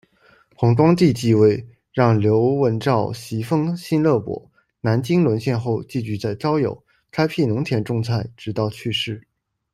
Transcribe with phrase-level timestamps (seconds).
[0.55, 1.63] 弘光帝即位，
[1.93, 9.27] 让刘文照袭封新乐伯，南京沦陷后寄居在高邮，开辟农田种菜直到去世。